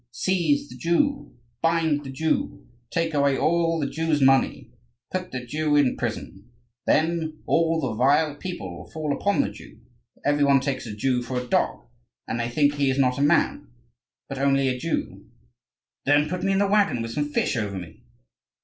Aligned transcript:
Seize 0.09 0.67
the 0.67 0.77
Jew, 0.77 1.35
bind 1.61 2.03
the 2.03 2.09
Jew, 2.09 2.67
take 2.89 3.13
away 3.13 3.37
all 3.37 3.79
the 3.79 3.85
Jew's 3.85 4.19
money, 4.19 4.71
put 5.11 5.29
the 5.31 5.45
Jew 5.45 5.75
in 5.75 5.95
prison!' 5.95 6.49
Then 6.87 7.43
all 7.45 7.79
the 7.79 7.93
vile 7.93 8.33
people 8.35 8.75
will 8.75 8.89
fall 8.89 9.15
upon 9.15 9.41
the 9.41 9.49
Jew, 9.51 9.77
for 10.15 10.27
every 10.27 10.43
one 10.43 10.59
takes 10.59 10.87
a 10.87 10.95
Jew 10.95 11.21
for 11.21 11.39
a 11.39 11.45
dog; 11.47 11.85
and 12.27 12.39
they 12.39 12.49
think 12.49 12.73
he 12.73 12.89
is 12.89 12.97
not 12.97 13.19
a 13.19 13.21
man, 13.21 13.67
but 14.27 14.39
only 14.39 14.69
a 14.69 14.79
Jew." 14.79 15.23
"Then 16.07 16.27
put 16.27 16.41
me 16.41 16.51
in 16.53 16.57
the 16.57 16.67
waggon 16.67 17.03
with 17.03 17.11
some 17.11 17.31
fish 17.31 17.55
over 17.55 17.77
me." 17.77 18.01